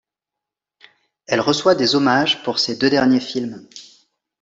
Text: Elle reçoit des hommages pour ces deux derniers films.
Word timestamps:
Elle 1.27 1.41
reçoit 1.41 1.75
des 1.75 1.93
hommages 1.93 2.41
pour 2.41 2.57
ces 2.57 2.75
deux 2.75 2.89
derniers 2.89 3.19
films. 3.19 3.67